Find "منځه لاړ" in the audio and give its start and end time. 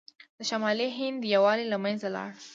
1.83-2.29